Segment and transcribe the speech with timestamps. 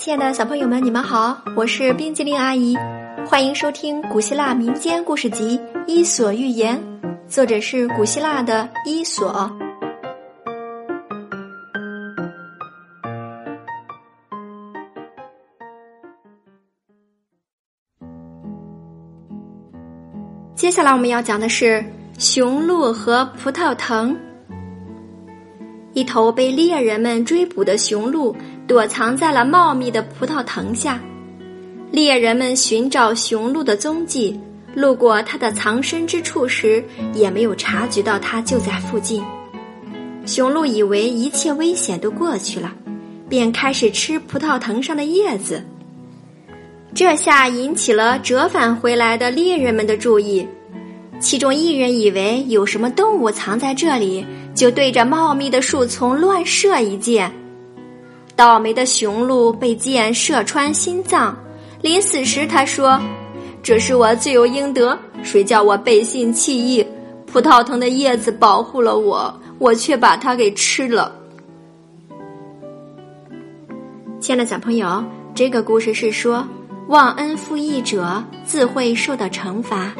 [0.00, 2.74] 亲爱的小朋友们，你们好，我是冰激凌阿姨，
[3.26, 6.82] 欢迎收听古希腊民间故事集《伊索寓言》，
[7.28, 9.52] 作者是古希腊的伊索。
[20.54, 21.84] 接下来我们要讲的是
[22.18, 24.16] 雄鹿和葡萄藤。
[25.92, 28.34] 一头被猎人们追捕的雄鹿
[28.66, 31.00] 躲藏在了茂密的葡萄藤下。
[31.90, 34.38] 猎人们寻找雄鹿的踪迹，
[34.74, 39.20] 路过它的藏身之处时，也没有察觉到它就在附近。
[40.24, 42.72] 雄鹿以为一切危险都过去了，
[43.28, 45.64] 便开始吃葡萄藤上的叶子。
[46.94, 50.46] 这下引起了折返回来的猎人们的注意。
[51.20, 57.30] 其中一人以为有什么动物藏在这里，就对着茂密的树丛乱射一箭。
[58.34, 61.36] 倒霉的雄鹿被箭射穿心脏，
[61.82, 62.98] 临死时他说
[63.62, 66.84] ：“这是我罪有应得，谁叫我背信弃义？
[67.26, 71.14] 葡萄藤的叶子保护了我，我却把它给吃了。”
[74.20, 76.42] 亲爱的小朋友，这个故事是说，
[76.88, 79.92] 忘恩负义者自会受到惩罚。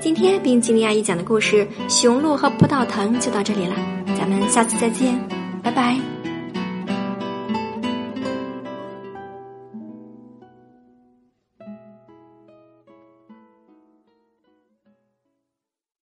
[0.00, 3.74] 今天冰淇淋阿姨讲的故事《雄鹿和葡萄藤》就到这里了，
[4.18, 5.14] 咱们下次再见，
[5.62, 6.19] 拜拜。